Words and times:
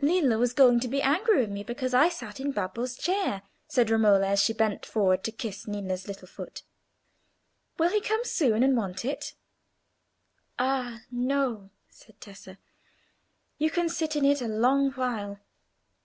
"Lillo 0.00 0.38
was 0.38 0.52
going 0.52 0.78
to 0.78 0.86
be 0.86 1.02
angry 1.02 1.40
with 1.40 1.50
me, 1.50 1.64
because 1.64 1.92
I 1.92 2.08
sat 2.08 2.38
in 2.38 2.52
Babbo's 2.52 2.96
chair," 2.96 3.42
said 3.66 3.90
Romola, 3.90 4.28
as 4.28 4.40
she 4.40 4.52
bent 4.52 4.86
forward 4.86 5.24
to 5.24 5.32
kiss 5.32 5.66
Ninna's 5.66 6.06
little 6.06 6.28
foot. 6.28 6.62
"Will 7.80 7.90
he 7.90 8.00
come 8.00 8.22
soon 8.22 8.62
and 8.62 8.76
want 8.76 9.04
it?" 9.04 9.34
"Ah, 10.56 11.00
no!" 11.10 11.70
said 11.90 12.20
Tessa, 12.20 12.58
"you 13.58 13.70
can 13.72 13.88
sit 13.88 14.14
in 14.14 14.24
it 14.24 14.40
a 14.40 14.46
long 14.46 14.92
while. 14.92 15.40